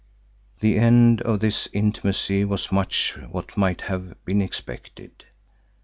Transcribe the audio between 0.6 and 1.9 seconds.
The end of this